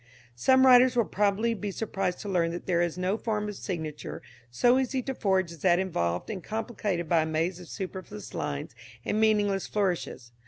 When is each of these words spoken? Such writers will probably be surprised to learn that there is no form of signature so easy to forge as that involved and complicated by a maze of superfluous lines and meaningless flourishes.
Such 0.33 0.57
writers 0.61 0.95
will 0.95 1.05
probably 1.05 1.53
be 1.53 1.69
surprised 1.69 2.21
to 2.21 2.27
learn 2.27 2.49
that 2.49 2.65
there 2.65 2.81
is 2.81 2.97
no 2.97 3.17
form 3.19 3.47
of 3.47 3.55
signature 3.55 4.23
so 4.49 4.79
easy 4.79 5.03
to 5.03 5.13
forge 5.13 5.51
as 5.51 5.59
that 5.59 5.77
involved 5.77 6.31
and 6.31 6.43
complicated 6.43 7.07
by 7.07 7.21
a 7.21 7.25
maze 7.27 7.59
of 7.59 7.67
superfluous 7.69 8.33
lines 8.33 8.73
and 9.05 9.21
meaningless 9.21 9.67
flourishes. 9.67 10.31